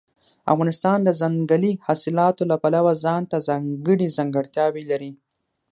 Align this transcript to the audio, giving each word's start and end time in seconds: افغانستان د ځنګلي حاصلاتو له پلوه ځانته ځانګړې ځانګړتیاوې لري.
افغانستان 0.53 0.97
د 1.03 1.09
ځنګلي 1.21 1.73
حاصلاتو 1.85 2.43
له 2.51 2.55
پلوه 2.63 2.93
ځانته 3.03 3.45
ځانګړې 3.47 4.07
ځانګړتیاوې 4.17 4.83
لري. 4.91 5.11